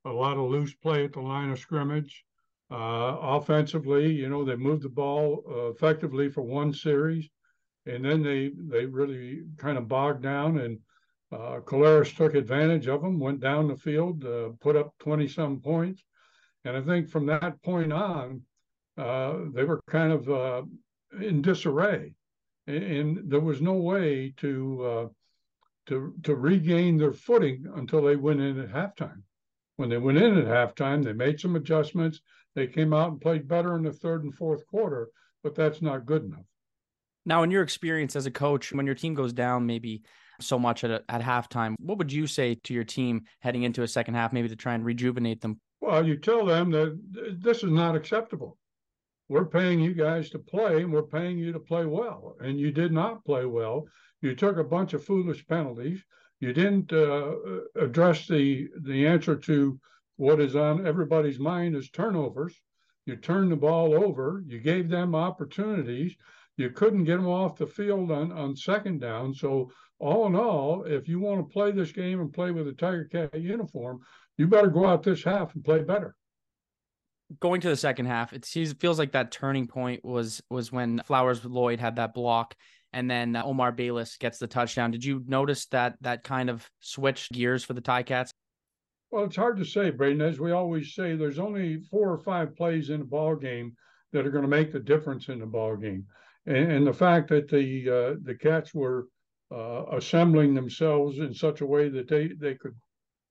a 0.05 0.09
lot 0.09 0.37
of 0.37 0.49
loose 0.49 0.73
play 0.73 1.05
at 1.05 1.13
the 1.13 1.21
line 1.21 1.49
of 1.51 1.59
scrimmage. 1.59 2.25
Uh, 2.71 3.17
offensively, 3.21 4.11
you 4.11 4.29
know, 4.29 4.43
they 4.43 4.55
moved 4.55 4.83
the 4.83 4.89
ball 4.89 5.43
uh, 5.49 5.69
effectively 5.69 6.29
for 6.29 6.41
one 6.41 6.73
series, 6.73 7.27
and 7.85 8.05
then 8.05 8.21
they 8.21 8.51
they 8.67 8.85
really 8.85 9.43
kind 9.57 9.77
of 9.77 9.87
bogged 9.87 10.21
down. 10.21 10.59
And 10.59 10.79
uh, 11.31 11.59
took 11.59 12.35
advantage 12.35 12.87
of 12.87 13.01
them, 13.01 13.19
went 13.19 13.39
down 13.39 13.67
the 13.67 13.75
field, 13.75 14.25
uh, 14.25 14.49
put 14.59 14.75
up 14.75 14.93
twenty 14.99 15.27
some 15.27 15.59
points, 15.59 16.03
and 16.65 16.75
I 16.75 16.81
think 16.81 17.09
from 17.09 17.25
that 17.27 17.61
point 17.61 17.93
on, 17.93 18.41
uh, 18.97 19.39
they 19.53 19.63
were 19.63 19.81
kind 19.87 20.11
of 20.11 20.29
uh, 20.29 20.63
in 21.21 21.41
disarray, 21.41 22.13
and, 22.67 22.83
and, 22.83 23.31
there 23.31 23.39
was 23.39 23.61
no 23.61 23.73
way 23.73 24.33
to 24.37 25.11
to 25.87 26.13
to 26.23 26.35
regain 26.35 26.97
their 26.97 27.13
footing 27.13 27.65
until 27.75 28.01
they 28.01 28.15
went 28.15 28.41
in 28.41 28.59
at 28.59 28.69
halftime. 28.69 29.21
When 29.77 29.89
they 29.89 29.97
went 29.97 30.17
in 30.17 30.37
at 30.37 30.45
halftime, 30.45 31.03
they 31.03 31.13
made 31.13 31.39
some 31.39 31.55
adjustments 31.55 32.21
they 32.55 32.67
came 32.67 32.93
out 32.93 33.11
and 33.11 33.21
played 33.21 33.47
better 33.47 33.75
in 33.75 33.83
the 33.83 33.93
third 33.93 34.23
and 34.23 34.33
fourth 34.33 34.65
quarter, 34.67 35.09
but 35.43 35.55
that's 35.55 35.81
not 35.81 36.05
good 36.05 36.25
enough. 36.25 36.45
Now, 37.25 37.43
in 37.43 37.51
your 37.51 37.63
experience 37.63 38.15
as 38.15 38.25
a 38.25 38.31
coach, 38.31 38.73
when 38.73 38.85
your 38.85 38.95
team 38.95 39.13
goes 39.13 39.33
down 39.33 39.65
maybe 39.65 40.03
so 40.39 40.59
much 40.59 40.83
at, 40.83 41.03
at 41.09 41.21
halftime, 41.21 41.75
what 41.79 41.97
would 41.97 42.11
you 42.11 42.27
say 42.27 42.55
to 42.63 42.73
your 42.73 42.83
team 42.83 43.23
heading 43.39 43.63
into 43.63 43.83
a 43.83 43.87
second 43.87 44.15
half, 44.15 44.33
maybe 44.33 44.49
to 44.49 44.55
try 44.55 44.73
and 44.73 44.85
rejuvenate 44.85 45.41
them? 45.41 45.59
Well, 45.81 46.05
you 46.05 46.17
tell 46.17 46.45
them 46.45 46.71
that 46.71 46.99
this 47.41 47.63
is 47.63 47.71
not 47.71 47.95
acceptable. 47.95 48.57
We're 49.29 49.45
paying 49.45 49.79
you 49.79 49.93
guys 49.93 50.29
to 50.31 50.39
play, 50.39 50.81
and 50.81 50.91
we're 50.91 51.03
paying 51.03 51.37
you 51.37 51.51
to 51.53 51.59
play 51.59 51.85
well. 51.85 52.35
And 52.41 52.59
you 52.59 52.71
did 52.71 52.91
not 52.91 53.23
play 53.23 53.45
well. 53.45 53.85
You 54.21 54.35
took 54.35 54.57
a 54.57 54.63
bunch 54.63 54.93
of 54.93 55.03
foolish 55.03 55.45
penalties. 55.47 56.03
You 56.39 56.53
didn't 56.53 56.91
uh, 56.91 57.35
address 57.75 58.27
the 58.27 58.69
the 58.81 59.05
answer 59.05 59.35
to 59.35 59.79
what 60.17 60.41
is 60.41 60.55
on 60.55 60.85
everybody's 60.85 61.39
mind 61.39 61.75
is 61.75 61.89
turnovers. 61.89 62.59
You 63.05 63.15
turned 63.15 63.51
the 63.51 63.55
ball 63.55 63.93
over. 63.93 64.43
You 64.47 64.59
gave 64.59 64.89
them 64.89 65.15
opportunities. 65.15 66.15
You 66.57 66.69
couldn't 66.69 67.05
get 67.05 67.17
them 67.17 67.27
off 67.27 67.57
the 67.57 67.67
field 67.67 68.11
on, 68.11 68.31
on 68.31 68.55
second 68.55 68.99
down. 68.99 69.33
So, 69.33 69.71
all 69.99 70.27
in 70.27 70.35
all, 70.35 70.83
if 70.83 71.07
you 71.07 71.19
want 71.19 71.39
to 71.39 71.53
play 71.53 71.71
this 71.71 71.91
game 71.91 72.19
and 72.21 72.33
play 72.33 72.51
with 72.51 72.67
a 72.67 72.73
Tiger 72.73 73.05
Cat 73.11 73.39
uniform, 73.39 73.99
you 74.37 74.47
better 74.47 74.69
go 74.69 74.85
out 74.85 75.03
this 75.03 75.23
half 75.23 75.53
and 75.53 75.63
play 75.63 75.83
better. 75.83 76.15
Going 77.39 77.61
to 77.61 77.69
the 77.69 77.75
second 77.75 78.07
half, 78.07 78.33
it 78.33 78.45
seems, 78.45 78.73
feels 78.73 78.97
like 78.97 79.11
that 79.11 79.31
turning 79.31 79.67
point 79.67 80.03
was 80.03 80.41
was 80.49 80.71
when 80.71 81.01
Flowers 81.05 81.45
Lloyd 81.45 81.79
had 81.79 81.97
that 81.97 82.13
block 82.13 82.55
and 82.93 83.09
then 83.09 83.35
Omar 83.35 83.71
Bayless 83.71 84.17
gets 84.17 84.39
the 84.39 84.47
touchdown. 84.47 84.91
Did 84.91 85.05
you 85.05 85.23
notice 85.27 85.65
that 85.67 85.95
that 86.01 86.23
kind 86.23 86.49
of 86.49 86.67
switched 86.79 87.31
gears 87.31 87.63
for 87.63 87.73
the 87.73 87.81
Ticats? 87.81 88.31
Well, 89.11 89.25
it's 89.25 89.35
hard 89.35 89.57
to 89.57 89.65
say, 89.65 89.91
Brayden. 89.91 90.27
As 90.27 90.39
we 90.39 90.51
always 90.51 90.93
say, 90.93 91.15
there's 91.15 91.39
only 91.39 91.81
four 91.91 92.11
or 92.11 92.19
five 92.19 92.55
plays 92.55 92.89
in 92.89 93.01
a 93.01 93.05
ball 93.05 93.35
game 93.35 93.75
that 94.11 94.25
are 94.25 94.31
going 94.31 94.43
to 94.43 94.49
make 94.49 94.71
the 94.71 94.79
difference 94.79 95.29
in 95.29 95.39
the 95.39 95.45
ball 95.45 95.75
game, 95.75 96.05
and, 96.45 96.71
and 96.71 96.87
the 96.87 96.93
fact 96.93 97.29
that 97.29 97.49
the 97.49 97.89
uh, 97.89 98.19
the 98.23 98.35
Cats 98.35 98.73
were 98.73 99.07
uh, 99.51 99.85
assembling 99.91 100.53
themselves 100.53 101.19
in 101.19 101.33
such 101.33 101.61
a 101.61 101.65
way 101.65 101.89
that 101.89 102.07
they 102.07 102.29
they 102.39 102.55
could 102.55 102.75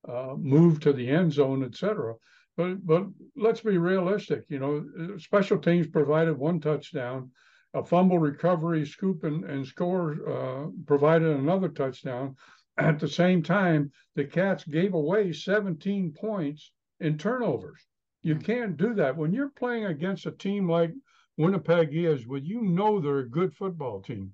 uh, 0.08 0.34
move 0.36 0.80
to 0.80 0.92
the 0.92 1.08
end 1.08 1.32
zone, 1.32 1.64
etc. 1.64 2.14
But 2.56 2.84
but 2.86 3.06
let's 3.36 3.60
be 3.60 3.78
realistic. 3.78 4.44
You 4.48 4.58
know, 4.58 5.18
special 5.18 5.58
teams 5.58 5.86
provided 5.86 6.36
one 6.36 6.60
touchdown, 6.60 7.30
a 7.74 7.84
fumble 7.84 8.18
recovery, 8.18 8.84
scoop 8.84 9.24
and, 9.24 9.44
and 9.44 9.66
score 9.66 10.16
uh, 10.28 10.66
provided 10.86 11.28
another 11.28 11.68
touchdown 11.68 12.36
at 12.78 13.00
the 13.00 13.08
same 13.08 13.42
time, 13.42 13.90
the 14.14 14.24
Cats 14.24 14.64
gave 14.64 14.94
away 14.94 15.32
17 15.32 16.12
points 16.12 16.70
in 17.00 17.18
turnovers. 17.18 17.80
You 18.22 18.36
hmm. 18.36 18.40
can't 18.40 18.76
do 18.76 18.94
that. 18.94 19.16
When 19.16 19.32
you're 19.32 19.50
playing 19.50 19.86
against 19.86 20.26
a 20.26 20.30
team 20.30 20.68
like 20.68 20.92
Winnipeg 21.36 21.90
is, 21.92 22.26
well, 22.26 22.40
you 22.40 22.62
know 22.62 23.00
they're 23.00 23.18
a 23.18 23.28
good 23.28 23.54
football 23.54 24.00
team. 24.00 24.32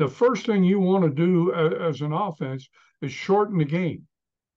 The 0.00 0.08
first 0.08 0.46
thing 0.46 0.64
you 0.64 0.80
want 0.80 1.04
to 1.04 1.10
do 1.10 1.52
as 1.52 2.00
an 2.00 2.14
offense 2.14 2.66
is 3.02 3.12
shorten 3.12 3.58
the 3.58 3.66
game. 3.66 4.08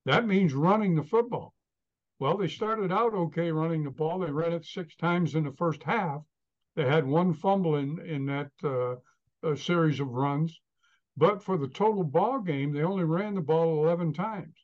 That 0.05 0.25
means 0.25 0.53
running 0.53 0.95
the 0.95 1.03
football. 1.03 1.53
Well, 2.17 2.37
they 2.37 2.47
started 2.47 2.93
out 2.93 3.13
okay 3.13 3.51
running 3.51 3.83
the 3.83 3.91
ball. 3.91 4.19
They 4.19 4.31
ran 4.31 4.53
it 4.53 4.63
six 4.63 4.95
times 4.95 5.35
in 5.35 5.43
the 5.43 5.51
first 5.51 5.83
half. 5.83 6.21
They 6.77 6.85
had 6.85 7.05
one 7.05 7.33
fumble 7.33 7.75
in 7.75 7.99
in 8.05 8.25
that 8.27 8.51
uh, 8.63 9.55
series 9.57 9.99
of 9.99 10.13
runs. 10.13 10.57
But 11.17 11.43
for 11.43 11.57
the 11.57 11.67
total 11.67 12.05
ball 12.05 12.39
game, 12.39 12.71
they 12.71 12.83
only 12.83 13.03
ran 13.03 13.35
the 13.35 13.41
ball 13.41 13.83
11 13.83 14.13
times. 14.13 14.55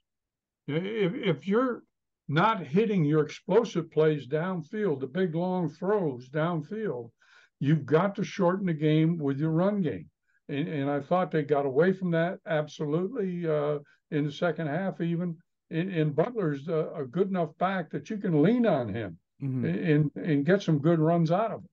If, 0.66 1.14
if 1.14 1.46
you're 1.46 1.84
not 2.30 2.66
hitting 2.66 3.04
your 3.04 3.26
explosive 3.26 3.92
plays 3.92 4.30
downfield, 4.30 5.02
the 5.02 5.08
big 5.08 5.36
long 5.36 5.68
throws 5.68 6.30
downfield, 6.30 7.12
you've 7.60 7.86
got 7.86 8.16
to 8.16 8.24
shorten 8.24 8.68
the 8.68 8.74
game 8.74 9.18
with 9.18 9.42
your 9.42 9.52
run 9.52 9.82
game. 9.82 10.10
And, 10.50 10.68
and 10.68 10.90
I 10.90 11.00
thought 11.00 11.32
they 11.32 11.44
got 11.44 11.66
away 11.66 11.94
from 11.94 12.12
that 12.12 12.40
absolutely 12.48 13.48
uh, 13.48 13.80
in 14.12 14.26
the 14.26 14.32
second 14.32 14.68
half, 14.68 15.00
even. 15.00 15.38
And, 15.72 16.16
Butler's 16.16 16.68
a, 16.68 16.90
a, 16.96 17.06
good 17.06 17.30
enough 17.30 17.56
back 17.60 17.92
that 17.92 18.10
you 18.10 18.18
can 18.18 18.42
lean 18.42 18.66
on 18.66 18.92
him 18.92 19.20
mm-hmm. 19.40 19.66
and, 19.66 20.12
and 20.16 20.44
get 20.44 20.64
some 20.64 20.80
good 20.80 20.98
runs 20.98 21.32
out 21.32 21.52
of 21.52 21.60
him. 21.60 21.70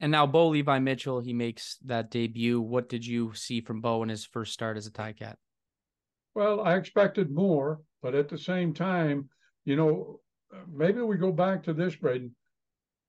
And 0.00 0.10
now 0.10 0.26
Bo 0.26 0.48
Levi 0.48 0.80
Mitchell, 0.80 1.20
he 1.20 1.32
makes 1.32 1.76
that 1.84 2.10
debut. 2.10 2.60
What 2.60 2.88
did 2.88 3.06
you 3.06 3.32
see 3.34 3.60
from 3.60 3.80
Bo 3.80 4.02
in 4.02 4.08
his 4.08 4.24
first 4.24 4.52
start 4.52 4.76
as 4.76 4.88
a 4.88 4.90
Ticat? 4.90 5.34
Well, 6.34 6.60
I 6.60 6.74
expected 6.74 7.30
more, 7.30 7.80
but 8.02 8.16
at 8.16 8.28
the 8.28 8.38
same 8.38 8.74
time, 8.74 9.28
you 9.64 9.76
know, 9.76 10.20
maybe 10.68 11.00
we 11.00 11.16
go 11.16 11.30
back 11.30 11.62
to 11.64 11.72
this, 11.72 11.94
Brayden. 11.94 12.30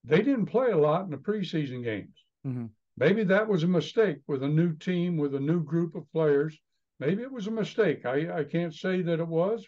They 0.04 0.22
didn't 0.22 0.46
play 0.46 0.70
a 0.70 0.78
lot 0.78 1.06
in 1.06 1.12
the 1.12 1.18
preseason 1.18 1.84
games. 1.84 2.16
Mm-hmm. 2.46 2.66
Maybe 3.00 3.24
that 3.24 3.48
was 3.48 3.64
a 3.64 3.68
mistake 3.68 4.18
with 4.28 4.44
a 4.44 4.48
new 4.48 4.76
team, 4.76 5.16
with 5.16 5.34
a 5.34 5.40
new 5.40 5.64
group 5.64 5.96
of 5.96 6.12
players. 6.12 6.60
Maybe 7.00 7.24
it 7.24 7.32
was 7.32 7.48
a 7.48 7.52
mistake. 7.52 8.06
I, 8.06 8.40
I 8.40 8.44
can't 8.44 8.74
say 8.74 9.02
that 9.04 9.22
it 9.22 9.28
was, 9.28 9.66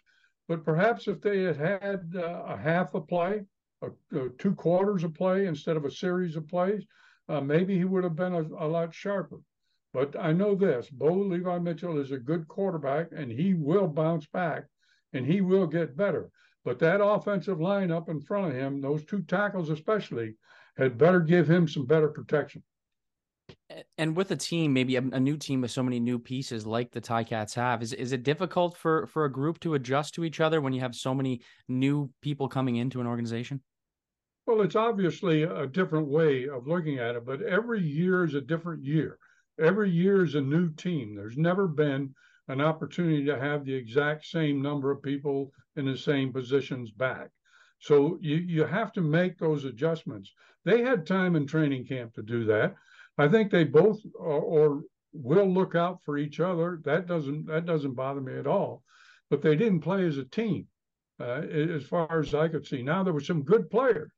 but 0.49 0.65
perhaps 0.65 1.07
if 1.07 1.21
they 1.21 1.43
had 1.43 1.55
had 1.55 2.13
uh, 2.13 2.43
a 2.45 2.57
half 2.57 2.93
a 2.93 2.99
play, 2.99 3.45
a, 3.81 3.87
a 4.17 4.29
two 4.37 4.53
quarters 4.53 5.05
of 5.05 5.13
play 5.13 5.45
instead 5.45 5.77
of 5.77 5.85
a 5.85 5.91
series 5.91 6.35
of 6.35 6.49
plays, 6.49 6.83
uh, 7.29 7.39
maybe 7.39 7.77
he 7.77 7.85
would 7.85 8.03
have 8.03 8.17
been 8.17 8.33
a, 8.33 8.41
a, 8.41 8.67
lot 8.67 8.93
sharper. 8.93 9.39
But 9.93 10.19
I 10.19 10.33
know 10.33 10.53
this 10.53 10.89
Bo 10.89 11.13
Levi 11.13 11.57
Mitchell 11.59 11.99
is 11.99 12.11
a 12.11 12.17
good 12.17 12.49
quarterback 12.49 13.13
and 13.15 13.31
he 13.31 13.53
will 13.53 13.87
bounce 13.87 14.27
back 14.27 14.65
and 15.13 15.25
he 15.25 15.39
will 15.39 15.67
get 15.67 15.95
better. 15.95 16.29
But 16.65 16.79
that 16.79 17.01
offensive 17.01 17.61
line 17.61 17.91
up 17.91 18.09
in 18.09 18.19
front 18.19 18.49
of 18.49 18.55
him, 18.55 18.81
those 18.81 19.05
two 19.05 19.21
tackles 19.21 19.69
especially, 19.69 20.35
had 20.75 20.97
better 20.97 21.21
give 21.21 21.49
him 21.49 21.65
some 21.65 21.85
better 21.85 22.09
protection. 22.09 22.61
And 23.97 24.15
with 24.15 24.31
a 24.31 24.35
team, 24.35 24.73
maybe 24.73 24.95
a, 24.95 25.01
new 25.01 25.37
team 25.37 25.61
with 25.61 25.71
so 25.71 25.83
many 25.83 25.99
new 25.99 26.19
pieces 26.19 26.65
like 26.65 26.91
the 26.91 27.01
Ticats 27.01 27.53
have, 27.55 27.81
is 27.81 27.93
is 27.93 28.11
it 28.11 28.23
difficult 28.23 28.77
for 28.77 29.07
for 29.07 29.25
a 29.25 29.31
group 29.31 29.59
to 29.61 29.73
adjust 29.75 30.13
to 30.15 30.23
each 30.23 30.39
other 30.39 30.61
when 30.61 30.73
you 30.73 30.79
have 30.81 30.95
so 30.95 31.13
many 31.13 31.41
new 31.67 32.09
people 32.21 32.47
coming 32.47 32.77
into 32.77 33.01
an 33.01 33.07
organization? 33.07 33.61
Well, 34.47 34.61
it's 34.61 34.75
obviously 34.75 35.43
a 35.43 35.67
different 35.67 36.07
way 36.07 36.47
of 36.47 36.67
looking 36.67 36.99
at 36.99 37.15
it, 37.15 37.25
but 37.25 37.41
every 37.41 37.81
year 37.81 38.23
is 38.23 38.33
a 38.33 38.41
different 38.41 38.83
year. 38.83 39.17
Every 39.59 39.89
year 39.89 40.23
is 40.23 40.35
a 40.35 40.41
new 40.41 40.73
team. 40.73 41.15
There's 41.15 41.37
never 41.37 41.67
been 41.67 42.13
an 42.47 42.59
opportunity 42.59 43.23
to 43.25 43.39
have 43.39 43.63
the 43.63 43.73
exact 43.73 44.25
same 44.25 44.61
number 44.61 44.91
of 44.91 45.03
people 45.03 45.51
in 45.75 45.85
the 45.85 45.97
same 45.97 46.33
positions 46.33 46.91
back. 46.91 47.29
So 47.79 48.17
you, 48.21 48.35
you 48.37 48.65
have 48.65 48.91
to 48.93 49.01
make 49.01 49.37
those 49.37 49.65
adjustments. 49.65 50.31
They 50.65 50.81
had 50.81 51.05
time 51.05 51.35
in 51.35 51.47
training 51.47 51.85
camp 51.85 52.13
to 52.15 52.21
do 52.21 52.45
that. 52.45 52.75
I 53.21 53.27
think 53.27 53.51
they 53.51 53.63
both 53.63 53.99
or, 54.15 54.41
or 54.41 54.81
will 55.13 55.51
look 55.51 55.75
out 55.75 55.99
for 56.03 56.17
each 56.17 56.39
other. 56.39 56.79
That 56.85 57.07
doesn't 57.07 57.45
that 57.47 57.65
doesn't 57.65 57.95
bother 57.95 58.21
me 58.21 58.37
at 58.37 58.47
all. 58.47 58.83
But 59.29 59.41
they 59.41 59.55
didn't 59.55 59.81
play 59.81 60.05
as 60.05 60.17
a 60.17 60.25
team, 60.25 60.67
uh, 61.19 61.41
as 61.77 61.83
far 61.85 62.19
as 62.19 62.33
I 62.33 62.47
could 62.47 62.65
see. 62.65 62.81
Now 62.81 63.03
there 63.03 63.13
were 63.13 63.21
some 63.31 63.43
good 63.43 63.69
players. 63.69 64.11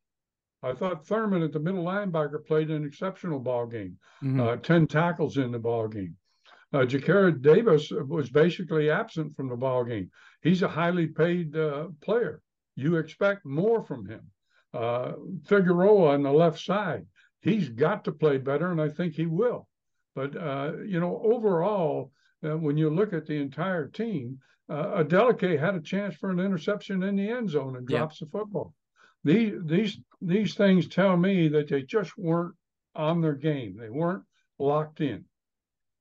I 0.63 0.73
thought 0.73 1.05
Thurman 1.05 1.43
at 1.43 1.51
the 1.51 1.59
middle 1.59 1.83
linebacker 1.83 2.45
played 2.45 2.71
an 2.71 2.85
exceptional 2.85 3.39
ball 3.39 3.67
game. 3.67 3.97
Mm-hmm. 4.23 4.39
Uh, 4.39 4.55
Ten 4.57 4.87
tackles 4.87 5.37
in 5.37 5.51
the 5.51 5.59
ball 5.59 5.87
game. 5.87 6.15
uh, 6.73 6.85
Davis 6.85 7.91
was 7.91 8.29
basically 8.29 8.89
absent 8.89 9.35
from 9.35 9.49
the 9.49 9.57
ball 9.57 9.83
game. 9.83 10.09
He's 10.41 10.63
a 10.63 10.67
highly 10.67 11.07
paid 11.07 11.55
uh, 11.55 11.87
player. 12.01 12.41
You 12.75 12.95
expect 12.95 13.45
more 13.45 13.83
from 13.83 14.07
him. 14.07 14.21
Uh, 14.73 15.11
Figueroa 15.45 16.13
on 16.13 16.23
the 16.23 16.31
left 16.31 16.59
side, 16.59 17.05
he's 17.43 17.69
got 17.69 18.05
to 18.05 18.11
play 18.11 18.37
better, 18.37 18.71
and 18.71 18.81
I 18.81 18.89
think 18.89 19.13
he 19.13 19.27
will. 19.27 19.67
But 20.15 20.35
uh, 20.35 20.73
you 20.85 20.99
know, 20.99 21.21
overall, 21.23 22.11
uh, 22.43 22.57
when 22.57 22.77
you 22.77 22.89
look 22.89 23.13
at 23.13 23.25
the 23.25 23.35
entire 23.35 23.87
team, 23.87 24.39
uh, 24.69 25.03
Adeleke 25.03 25.59
had 25.59 25.75
a 25.75 25.81
chance 25.81 26.15
for 26.15 26.29
an 26.29 26.39
interception 26.39 27.03
in 27.03 27.15
the 27.15 27.29
end 27.29 27.49
zone 27.49 27.75
and 27.75 27.87
drops 27.87 28.19
the 28.19 28.25
football. 28.25 28.73
These 29.23 29.53
these 29.65 29.99
these 30.21 30.55
things 30.55 30.87
tell 30.87 31.17
me 31.17 31.47
that 31.49 31.67
they 31.67 31.83
just 31.83 32.17
weren't 32.17 32.55
on 32.95 33.21
their 33.21 33.35
game. 33.35 33.77
They 33.77 33.89
weren't 33.89 34.23
locked 34.59 35.01
in. 35.01 35.25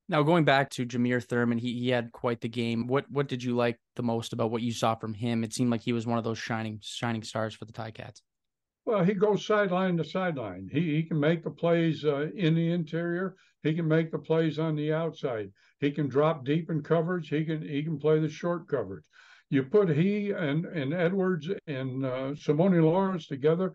Now 0.09 0.21
going 0.21 0.43
back 0.43 0.69
to 0.71 0.85
Jameer 0.85 1.23
Thurman, 1.23 1.57
he 1.57 1.79
he 1.79 1.89
had 1.89 2.11
quite 2.11 2.41
the 2.41 2.49
game. 2.49 2.87
What 2.87 3.09
what 3.09 3.27
did 3.27 3.43
you 3.43 3.55
like 3.55 3.79
the 3.95 4.03
most 4.03 4.33
about 4.33 4.51
what 4.51 4.61
you 4.61 4.71
saw 4.71 4.95
from 4.95 5.13
him? 5.13 5.43
It 5.43 5.53
seemed 5.53 5.71
like 5.71 5.81
he 5.81 5.93
was 5.93 6.05
one 6.05 6.17
of 6.17 6.23
those 6.23 6.37
shining 6.37 6.79
shining 6.81 7.23
stars 7.23 7.53
for 7.53 7.65
the 7.65 7.73
Ticats. 7.73 8.21
Well, 8.85 9.03
he 9.03 9.13
goes 9.13 9.45
sideline 9.45 9.97
to 9.97 10.03
sideline. 10.03 10.69
He 10.71 10.95
he 10.95 11.03
can 11.03 11.19
make 11.19 11.43
the 11.43 11.51
plays 11.51 12.03
uh, 12.03 12.29
in 12.35 12.55
the 12.55 12.71
interior. 12.71 13.35
He 13.61 13.73
can 13.73 13.87
make 13.87 14.11
the 14.11 14.19
plays 14.19 14.59
on 14.59 14.75
the 14.75 14.91
outside. 14.91 15.51
He 15.79 15.91
can 15.91 16.07
drop 16.07 16.43
deep 16.43 16.69
in 16.69 16.83
coverage. 16.83 17.29
He 17.29 17.45
can 17.45 17.61
he 17.61 17.83
can 17.83 17.97
play 17.97 18.19
the 18.19 18.29
short 18.29 18.67
coverage. 18.67 19.05
You 19.49 19.63
put 19.63 19.89
he 19.89 20.31
and 20.31 20.65
and 20.65 20.93
Edwards 20.93 21.49
and 21.67 22.05
uh, 22.05 22.33
Simoni 22.33 22.83
Lawrence 22.83 23.27
together 23.27 23.73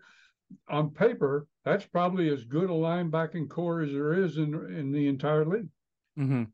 on 0.68 0.90
paper, 0.90 1.46
that's 1.64 1.86
probably 1.86 2.30
as 2.30 2.44
good 2.44 2.70
a 2.70 2.72
linebacking 2.72 3.48
corps 3.48 3.82
as 3.82 3.92
there 3.92 4.14
is 4.14 4.38
in 4.38 4.54
in 4.74 4.92
the 4.92 5.08
entire 5.08 5.44
league. 5.44 5.68
Mm-hmm. 6.18 6.44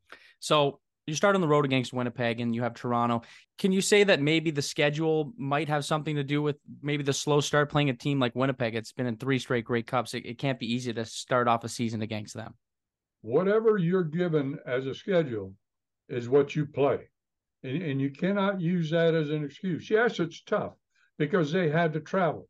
So 0.40 0.80
you 1.06 1.14
start 1.14 1.34
on 1.34 1.40
the 1.40 1.48
road 1.48 1.64
against 1.64 1.92
Winnipeg 1.92 2.40
and 2.40 2.54
you 2.54 2.62
have 2.62 2.74
Toronto. 2.74 3.22
Can 3.58 3.72
you 3.72 3.80
say 3.80 4.04
that 4.04 4.20
maybe 4.20 4.50
the 4.50 4.62
schedule 4.62 5.32
might 5.36 5.68
have 5.68 5.84
something 5.84 6.16
to 6.16 6.24
do 6.24 6.40
with 6.40 6.56
maybe 6.82 7.02
the 7.02 7.12
slow 7.12 7.40
start 7.40 7.70
playing 7.70 7.90
a 7.90 7.94
team 7.94 8.18
like 8.18 8.34
Winnipeg? 8.34 8.74
It's 8.74 8.92
been 8.92 9.06
in 9.06 9.16
three 9.16 9.38
straight 9.38 9.64
Grey 9.64 9.82
Cups. 9.82 10.14
It, 10.14 10.24
it 10.24 10.38
can't 10.38 10.58
be 10.58 10.72
easy 10.72 10.92
to 10.94 11.04
start 11.04 11.46
off 11.46 11.64
a 11.64 11.68
season 11.68 12.02
against 12.02 12.34
them. 12.34 12.54
Whatever 13.20 13.76
you're 13.76 14.04
given 14.04 14.58
as 14.66 14.86
a 14.86 14.94
schedule 14.94 15.54
is 16.08 16.28
what 16.28 16.56
you 16.56 16.66
play. 16.66 17.08
And, 17.62 17.82
and 17.82 18.00
you 18.00 18.10
cannot 18.10 18.60
use 18.60 18.90
that 18.90 19.14
as 19.14 19.30
an 19.30 19.44
excuse. 19.44 19.90
Yes, 19.90 20.20
it's 20.20 20.42
tough 20.42 20.72
because 21.18 21.52
they 21.52 21.68
had 21.68 21.92
to 21.92 22.00
travel. 22.00 22.48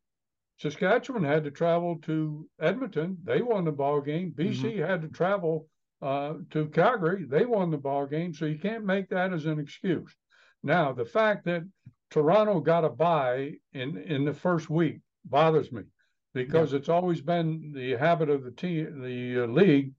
Saskatchewan 0.59 1.25
had 1.25 1.45
to 1.45 1.51
travel 1.51 1.99
to 2.03 2.49
Edmonton. 2.61 3.19
They 3.25 3.43
won 3.43 3.65
the 3.65 3.73
ball 3.73 4.01
game. 4.01 4.33
BC 4.37 4.77
mm-hmm. 4.77 4.85
had 4.85 5.03
to 5.03 5.09
travel 5.09 5.67
uh, 6.03 6.35
to 6.51 6.67
Calgary. 6.67 7.25
They 7.25 7.47
won 7.47 7.71
the 7.71 7.79
ball 7.79 8.07
game, 8.07 8.35
so 8.35 8.47
you 8.47 8.59
can't 8.59 8.85
make 8.85 9.09
that 9.11 9.33
as 9.33 9.47
an 9.47 9.59
excuse. 9.59 10.15
Now, 10.63 10.93
the 10.93 11.05
fact 11.05 11.45
that 11.47 11.63
Toronto 12.11 12.61
got 12.61 12.85
a 12.85 12.91
bye 12.91 13.55
in 13.73 13.99
in 13.99 14.25
the 14.25 14.35
first 14.35 14.71
week 14.71 15.01
bothers 15.25 15.73
me 15.73 15.83
because 16.33 16.73
yeah. 16.73 16.79
it's 16.79 16.89
always 16.89 17.21
been 17.21 17.73
the 17.75 17.93
habit 17.93 18.29
of 18.29 18.45
the 18.45 18.51
team, 18.51 19.03
the 19.03 19.45
uh, 19.45 19.47
league, 19.47 19.93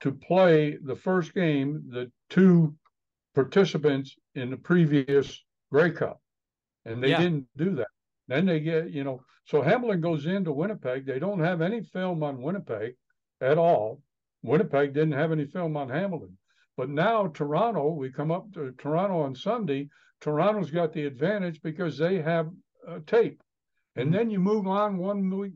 to 0.00 0.12
play 0.12 0.76
the 0.82 0.96
first 0.96 1.34
game 1.34 1.84
the 1.90 2.10
two 2.30 2.74
participants 3.34 4.16
in 4.34 4.50
the 4.50 4.56
previous 4.56 5.42
Grey 5.70 5.90
Cup, 5.90 6.20
and 6.84 7.02
they 7.02 7.10
yeah. 7.10 7.20
didn't 7.20 7.46
do 7.56 7.74
that. 7.76 7.88
Then 8.28 8.46
they 8.46 8.60
get, 8.60 8.90
you 8.90 9.04
know, 9.04 9.20
so 9.44 9.60
Hamlin 9.60 10.00
goes 10.00 10.26
into 10.26 10.52
Winnipeg. 10.52 11.04
They 11.04 11.18
don't 11.18 11.40
have 11.40 11.60
any 11.60 11.82
film 11.82 12.22
on 12.22 12.40
Winnipeg 12.40 12.94
at 13.40 13.58
all. 13.58 14.00
Winnipeg 14.44 14.92
didn't 14.92 15.12
have 15.12 15.32
any 15.32 15.46
film 15.46 15.76
on 15.76 15.88
Hamilton. 15.88 16.36
But 16.76 16.90
now 16.90 17.28
Toronto, 17.28 17.92
we 17.92 18.12
come 18.12 18.30
up 18.30 18.52
to 18.52 18.72
Toronto 18.78 19.20
on 19.22 19.34
Sunday. 19.34 19.88
Toronto's 20.20 20.70
got 20.70 20.92
the 20.92 21.06
advantage 21.06 21.62
because 21.62 21.96
they 21.96 22.20
have 22.20 22.50
uh, 22.86 22.98
tape. 23.06 23.42
And 23.96 24.06
mm-hmm. 24.06 24.16
then 24.16 24.30
you 24.30 24.38
move 24.38 24.66
on 24.66 24.98
one 24.98 25.34
week 25.36 25.54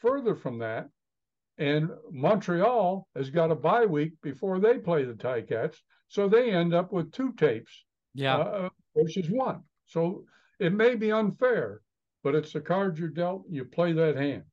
further 0.00 0.36
from 0.36 0.58
that, 0.58 0.88
and 1.58 1.90
Montreal 2.12 3.08
has 3.16 3.30
got 3.30 3.50
a 3.50 3.56
bye 3.56 3.86
week 3.86 4.12
before 4.22 4.60
they 4.60 4.78
play 4.78 5.04
the 5.04 5.14
Ticats. 5.14 5.76
So 6.08 6.28
they 6.28 6.50
end 6.50 6.72
up 6.72 6.92
with 6.92 7.12
two 7.12 7.32
tapes 7.32 7.84
yeah. 8.14 8.36
Uh, 8.36 8.68
versus 8.96 9.28
one. 9.30 9.62
So 9.86 10.24
it 10.60 10.72
may 10.72 10.94
be 10.94 11.10
unfair, 11.10 11.80
but 12.22 12.34
it's 12.34 12.52
the 12.52 12.60
cards 12.60 12.98
you're 12.98 13.08
dealt. 13.08 13.44
You 13.50 13.64
play 13.64 13.92
that 13.92 14.16
hand. 14.16 14.44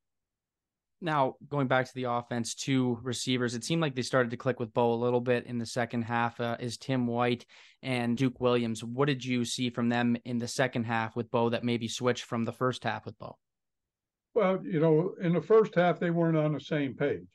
Now, 1.01 1.35
going 1.49 1.67
back 1.67 1.85
to 1.85 1.93
the 1.93 2.05
offense, 2.05 2.55
two 2.55 2.97
receivers, 3.03 3.53
it 3.53 3.63
seemed 3.63 3.81
like 3.81 3.95
they 3.95 4.01
started 4.01 4.31
to 4.31 4.37
click 4.37 4.59
with 4.59 4.73
Bo 4.73 4.93
a 4.93 4.95
little 4.95 5.19
bit 5.19 5.45
in 5.45 5.57
the 5.57 5.65
second 5.65 6.03
half. 6.03 6.39
Uh, 6.39 6.57
is 6.59 6.77
Tim 6.77 7.05
White 7.05 7.45
and 7.83 8.17
Duke 8.17 8.39
Williams? 8.39 8.83
What 8.83 9.07
did 9.07 9.23
you 9.23 9.45
see 9.45 9.69
from 9.69 9.89
them 9.89 10.15
in 10.25 10.37
the 10.37 10.47
second 10.47 10.85
half 10.85 11.15
with 11.15 11.29
Bo 11.31 11.49
that 11.49 11.63
maybe 11.63 11.87
switched 11.87 12.23
from 12.23 12.45
the 12.45 12.53
first 12.53 12.83
half 12.83 13.05
with 13.05 13.17
Bo? 13.19 13.37
Well, 14.33 14.59
you 14.63 14.79
know, 14.79 15.13
in 15.21 15.33
the 15.33 15.41
first 15.41 15.75
half, 15.75 15.99
they 15.99 16.11
weren't 16.11 16.37
on 16.37 16.53
the 16.53 16.59
same 16.59 16.93
page. 16.93 17.27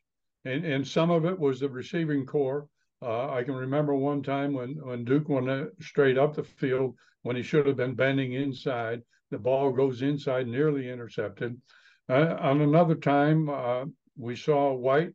And, 0.44 0.64
and 0.64 0.86
some 0.86 1.10
of 1.10 1.24
it 1.24 1.38
was 1.38 1.60
the 1.60 1.68
receiving 1.68 2.24
corps. 2.26 2.66
Uh, 3.02 3.30
I 3.30 3.44
can 3.44 3.54
remember 3.54 3.94
one 3.94 4.22
time 4.22 4.52
when, 4.52 4.76
when 4.82 5.04
Duke 5.04 5.28
went 5.28 5.68
straight 5.80 6.18
up 6.18 6.34
the 6.34 6.44
field 6.44 6.94
when 7.22 7.36
he 7.36 7.42
should 7.42 7.66
have 7.66 7.76
been 7.76 7.94
bending 7.94 8.32
inside. 8.32 9.02
The 9.30 9.38
ball 9.38 9.70
goes 9.72 10.02
inside, 10.02 10.48
nearly 10.48 10.88
intercepted. 10.88 11.60
Uh, 12.10 12.36
on 12.40 12.60
another 12.60 12.96
time, 12.96 13.48
uh, 13.48 13.84
we 14.18 14.34
saw 14.34 14.72
White 14.72 15.12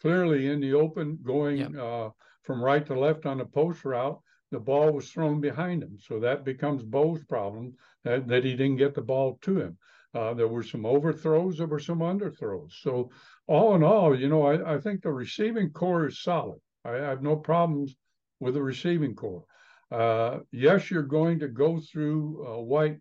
clearly 0.00 0.46
in 0.46 0.60
the 0.60 0.72
open 0.72 1.18
going 1.22 1.58
yep. 1.58 1.76
uh, 1.76 2.08
from 2.42 2.64
right 2.64 2.86
to 2.86 2.98
left 2.98 3.26
on 3.26 3.38
the 3.38 3.44
post 3.44 3.84
route. 3.84 4.18
The 4.50 4.58
ball 4.58 4.90
was 4.90 5.10
thrown 5.10 5.40
behind 5.40 5.82
him. 5.82 5.98
So 6.00 6.18
that 6.20 6.44
becomes 6.44 6.82
Bo's 6.82 7.22
problem 7.24 7.74
that, 8.04 8.26
that 8.28 8.44
he 8.44 8.56
didn't 8.56 8.78
get 8.78 8.94
the 8.94 9.02
ball 9.02 9.38
to 9.42 9.60
him. 9.60 9.78
Uh, 10.14 10.34
there 10.34 10.48
were 10.48 10.62
some 10.62 10.86
overthrows, 10.86 11.58
there 11.58 11.66
were 11.66 11.78
some 11.78 12.00
underthrows. 12.00 12.72
So, 12.80 13.10
all 13.46 13.76
in 13.76 13.84
all, 13.84 14.18
you 14.18 14.28
know, 14.28 14.42
I, 14.42 14.74
I 14.74 14.80
think 14.80 15.02
the 15.02 15.12
receiving 15.12 15.70
corps 15.70 16.06
is 16.06 16.22
solid. 16.22 16.58
I, 16.84 16.94
I 16.94 17.10
have 17.10 17.22
no 17.22 17.36
problems 17.36 17.94
with 18.40 18.54
the 18.54 18.62
receiving 18.62 19.14
corps. 19.14 19.44
Uh, 19.90 20.38
yes, 20.50 20.90
you're 20.90 21.02
going 21.02 21.38
to 21.40 21.48
go 21.48 21.78
through 21.80 22.46
uh, 22.46 22.60
White 22.60 22.98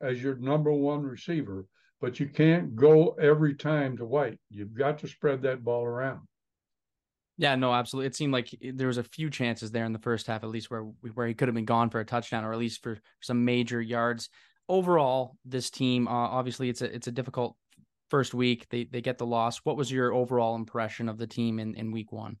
as 0.00 0.22
your 0.22 0.36
number 0.36 0.72
one 0.72 1.02
receiver, 1.02 1.66
but 2.00 2.20
you 2.20 2.28
can't 2.28 2.76
go 2.76 3.16
every 3.20 3.54
time 3.54 3.96
to 3.96 4.04
White. 4.04 4.38
You've 4.50 4.74
got 4.74 4.98
to 4.98 5.08
spread 5.08 5.42
that 5.42 5.64
ball 5.64 5.84
around. 5.84 6.20
Yeah, 7.36 7.54
no, 7.54 7.72
absolutely. 7.72 8.08
It 8.08 8.16
seemed 8.16 8.32
like 8.32 8.52
there 8.60 8.88
was 8.88 8.98
a 8.98 9.04
few 9.04 9.30
chances 9.30 9.70
there 9.70 9.84
in 9.84 9.92
the 9.92 10.00
first 10.00 10.26
half, 10.26 10.42
at 10.42 10.50
least 10.50 10.70
where 10.70 10.82
where 11.14 11.26
he 11.26 11.34
could 11.34 11.46
have 11.46 11.54
been 11.54 11.64
gone 11.64 11.88
for 11.88 12.00
a 12.00 12.04
touchdown 12.04 12.44
or 12.44 12.52
at 12.52 12.58
least 12.58 12.82
for 12.82 12.98
some 13.20 13.44
major 13.44 13.80
yards. 13.80 14.28
Overall, 14.68 15.36
this 15.44 15.70
team, 15.70 16.08
uh, 16.08 16.10
obviously, 16.10 16.68
it's 16.68 16.82
a 16.82 16.92
it's 16.92 17.06
a 17.06 17.12
difficult 17.12 17.56
first 18.10 18.34
week. 18.34 18.66
They 18.70 18.84
they 18.84 19.00
get 19.00 19.18
the 19.18 19.26
loss. 19.26 19.58
What 19.58 19.76
was 19.76 19.90
your 19.90 20.12
overall 20.12 20.56
impression 20.56 21.08
of 21.08 21.16
the 21.16 21.28
team 21.28 21.60
in, 21.60 21.76
in 21.76 21.92
week 21.92 22.10
one? 22.10 22.38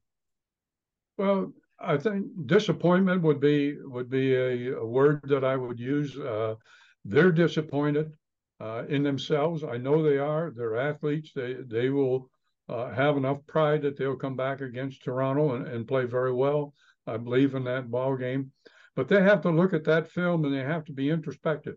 Well, 1.16 1.52
I 1.78 1.96
think 1.96 2.26
disappointment 2.46 3.22
would 3.22 3.40
be 3.40 3.76
would 3.80 4.10
be 4.10 4.34
a, 4.34 4.78
a 4.78 4.84
word 4.84 5.20
that 5.24 5.44
I 5.44 5.56
would 5.56 5.78
use. 5.78 6.18
Uh, 6.18 6.56
they're 7.04 7.32
disappointed 7.32 8.12
uh, 8.60 8.84
in 8.88 9.02
themselves. 9.02 9.62
I 9.64 9.76
know 9.76 10.02
they 10.02 10.18
are. 10.18 10.50
They're 10.50 10.76
athletes. 10.76 11.32
They 11.34 11.54
they 11.54 11.90
will 11.90 12.30
uh, 12.68 12.90
have 12.92 13.16
enough 13.16 13.46
pride 13.46 13.82
that 13.82 13.96
they'll 13.96 14.16
come 14.16 14.36
back 14.36 14.60
against 14.60 15.04
Toronto 15.04 15.54
and, 15.54 15.66
and 15.66 15.88
play 15.88 16.04
very 16.04 16.32
well. 16.32 16.74
I 17.06 17.16
believe 17.16 17.54
in 17.54 17.64
that 17.64 17.90
ball 17.90 18.16
game, 18.16 18.52
but 18.94 19.08
they 19.08 19.22
have 19.22 19.40
to 19.42 19.50
look 19.50 19.72
at 19.72 19.84
that 19.84 20.10
film 20.10 20.44
and 20.44 20.54
they 20.54 20.62
have 20.62 20.84
to 20.86 20.92
be 20.92 21.08
introspective. 21.08 21.76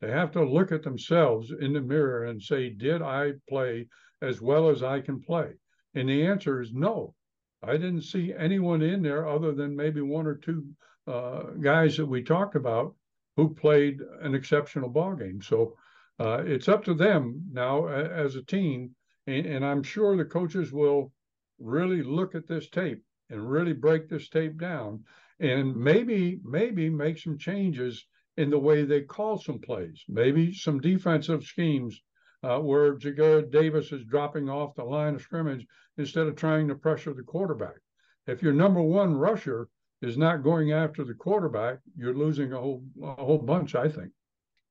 They 0.00 0.10
have 0.10 0.32
to 0.32 0.42
look 0.42 0.72
at 0.72 0.82
themselves 0.82 1.52
in 1.52 1.72
the 1.74 1.80
mirror 1.80 2.24
and 2.24 2.42
say, 2.42 2.70
"Did 2.70 3.02
I 3.02 3.32
play 3.48 3.88
as 4.20 4.40
well 4.40 4.68
as 4.70 4.82
I 4.82 5.00
can 5.00 5.20
play?" 5.20 5.54
And 5.94 6.08
the 6.08 6.26
answer 6.26 6.60
is 6.60 6.72
no. 6.72 7.14
I 7.62 7.72
didn't 7.72 8.02
see 8.02 8.32
anyone 8.32 8.82
in 8.82 9.02
there 9.02 9.28
other 9.28 9.52
than 9.52 9.76
maybe 9.76 10.00
one 10.00 10.26
or 10.26 10.34
two 10.34 10.66
uh, 11.06 11.42
guys 11.60 11.96
that 11.96 12.06
we 12.06 12.22
talked 12.22 12.56
about 12.56 12.94
who 13.36 13.54
played 13.54 14.00
an 14.20 14.34
exceptional 14.34 14.88
ball 14.88 15.14
game. 15.14 15.40
So 15.42 15.76
uh, 16.22 16.42
it's 16.46 16.68
up 16.68 16.84
to 16.84 16.94
them 16.94 17.42
now 17.50 17.88
as 17.88 18.36
a 18.36 18.44
team, 18.44 18.94
and, 19.26 19.44
and, 19.44 19.64
I'm 19.64 19.82
sure 19.82 20.16
the 20.16 20.24
coaches 20.24 20.72
will 20.72 21.10
really 21.58 22.00
look 22.00 22.36
at 22.36 22.46
this 22.46 22.70
tape 22.70 23.02
and 23.28 23.50
really 23.50 23.72
break 23.72 24.08
this 24.08 24.28
tape 24.28 24.56
down, 24.56 25.02
and 25.40 25.74
maybe 25.74 26.38
maybe 26.44 26.88
make 26.88 27.18
some 27.18 27.38
changes 27.38 28.06
in 28.36 28.50
the 28.50 28.58
way 28.58 28.84
they 28.84 29.00
call 29.00 29.36
some 29.36 29.58
plays, 29.58 30.04
maybe 30.08 30.54
some 30.54 30.80
defensive 30.80 31.42
schemes 31.42 32.00
uh, 32.44 32.58
where 32.60 32.94
Ja'Gared 32.94 33.50
Davis 33.50 33.90
is 33.90 34.04
dropping 34.04 34.48
off 34.48 34.76
the 34.76 34.84
line 34.84 35.16
of 35.16 35.22
scrimmage 35.22 35.66
instead 35.98 36.28
of 36.28 36.36
trying 36.36 36.68
to 36.68 36.76
pressure 36.76 37.14
the 37.14 37.22
quarterback. 37.22 37.80
If 38.28 38.44
your 38.44 38.52
number 38.52 38.80
one 38.80 39.16
rusher 39.16 39.68
is 40.00 40.16
not 40.16 40.44
going 40.44 40.70
after 40.70 41.02
the 41.02 41.14
quarterback, 41.14 41.80
you're 41.96 42.14
losing 42.14 42.52
a 42.52 42.60
whole 42.60 42.84
a 43.02 43.14
whole 43.14 43.38
bunch, 43.38 43.74
I 43.74 43.88
think. 43.88 44.12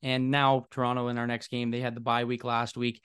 And 0.04 0.32
now 0.32 0.66
Toronto 0.72 1.08
in 1.10 1.18
our 1.18 1.28
next 1.28 1.50
game, 1.50 1.72
they 1.72 1.80
had 1.80 1.96
the 1.96 2.02
bye 2.02 2.24
week 2.24 2.44
last 2.44 2.78
week. 2.78 3.02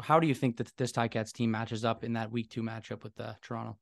How 0.00 0.18
do 0.18 0.26
you 0.26 0.34
think 0.34 0.56
that 0.56 0.74
this 0.76 0.92
Ticats 0.92 1.32
team 1.32 1.50
matches 1.50 1.84
up 1.84 2.04
in 2.04 2.14
that 2.14 2.32
week 2.32 2.50
two 2.50 2.62
matchup 2.62 3.04
with 3.04 3.14
the 3.16 3.28
uh, 3.28 3.34
Toronto? 3.42 3.78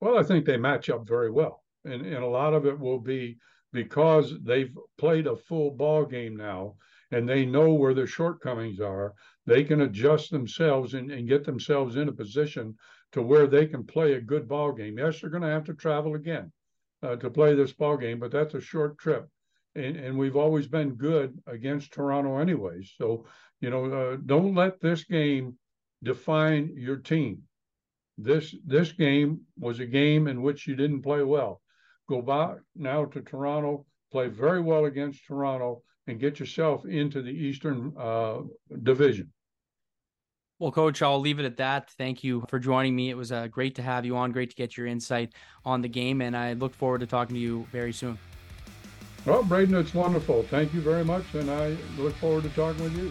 Well, 0.00 0.18
I 0.18 0.22
think 0.22 0.44
they 0.44 0.56
match 0.56 0.90
up 0.90 1.06
very 1.06 1.30
well. 1.30 1.62
and 1.84 2.04
and 2.04 2.22
a 2.22 2.26
lot 2.26 2.54
of 2.54 2.66
it 2.66 2.78
will 2.78 2.98
be 2.98 3.38
because 3.72 4.34
they've 4.42 4.74
played 4.98 5.26
a 5.26 5.36
full 5.36 5.70
ball 5.70 6.04
game 6.04 6.36
now 6.36 6.74
and 7.12 7.28
they 7.28 7.44
know 7.44 7.72
where 7.72 7.94
their 7.94 8.06
shortcomings 8.06 8.80
are. 8.80 9.14
They 9.46 9.62
can 9.62 9.82
adjust 9.82 10.30
themselves 10.30 10.94
and, 10.94 11.10
and 11.10 11.28
get 11.28 11.44
themselves 11.44 11.96
in 11.96 12.08
a 12.08 12.12
position 12.12 12.76
to 13.12 13.22
where 13.22 13.46
they 13.46 13.66
can 13.66 13.84
play 13.84 14.14
a 14.14 14.20
good 14.20 14.48
ball 14.48 14.72
game. 14.72 14.98
Yes, 14.98 15.20
they're 15.20 15.30
going 15.30 15.42
to 15.42 15.48
have 15.48 15.64
to 15.64 15.74
travel 15.74 16.14
again 16.14 16.52
uh, 17.02 17.16
to 17.16 17.30
play 17.30 17.54
this 17.54 17.72
ball 17.72 17.96
game, 17.96 18.18
but 18.18 18.32
that's 18.32 18.54
a 18.54 18.60
short 18.60 18.98
trip. 18.98 19.28
And, 19.76 19.96
and 19.96 20.18
we've 20.18 20.36
always 20.36 20.66
been 20.66 20.94
good 20.94 21.38
against 21.46 21.92
Toronto, 21.92 22.38
anyways. 22.38 22.94
So, 22.96 23.26
you 23.60 23.70
know, 23.70 23.84
uh, 23.84 24.16
don't 24.24 24.54
let 24.54 24.80
this 24.80 25.04
game 25.04 25.58
define 26.02 26.72
your 26.76 26.96
team. 26.96 27.42
This 28.18 28.54
this 28.64 28.92
game 28.92 29.42
was 29.58 29.80
a 29.80 29.86
game 29.86 30.26
in 30.26 30.40
which 30.40 30.66
you 30.66 30.74
didn't 30.74 31.02
play 31.02 31.22
well. 31.22 31.60
Go 32.08 32.22
back 32.22 32.56
now 32.74 33.04
to 33.04 33.20
Toronto, 33.20 33.84
play 34.10 34.28
very 34.28 34.62
well 34.62 34.86
against 34.86 35.26
Toronto, 35.26 35.82
and 36.06 36.18
get 36.18 36.40
yourself 36.40 36.86
into 36.86 37.20
the 37.20 37.30
Eastern 37.30 37.92
uh, 37.98 38.40
Division. 38.82 39.32
Well, 40.58 40.72
Coach, 40.72 41.02
I'll 41.02 41.20
leave 41.20 41.38
it 41.38 41.44
at 41.44 41.58
that. 41.58 41.90
Thank 41.98 42.24
you 42.24 42.42
for 42.48 42.58
joining 42.58 42.96
me. 42.96 43.10
It 43.10 43.16
was 43.16 43.30
uh, 43.30 43.48
great 43.48 43.74
to 43.74 43.82
have 43.82 44.06
you 44.06 44.16
on. 44.16 44.32
Great 44.32 44.48
to 44.48 44.56
get 44.56 44.78
your 44.78 44.86
insight 44.86 45.34
on 45.66 45.82
the 45.82 45.88
game, 45.88 46.22
and 46.22 46.34
I 46.34 46.54
look 46.54 46.74
forward 46.74 47.00
to 47.00 47.06
talking 47.06 47.34
to 47.34 47.40
you 47.40 47.66
very 47.70 47.92
soon. 47.92 48.18
Well, 49.26 49.42
Brayden, 49.42 49.74
it's 49.74 49.92
wonderful. 49.92 50.44
Thank 50.44 50.72
you 50.72 50.80
very 50.80 51.04
much, 51.04 51.24
and 51.34 51.50
I 51.50 51.76
look 51.98 52.14
forward 52.14 52.44
to 52.44 52.48
talking 52.50 52.84
with 52.84 52.96
you. 52.96 53.10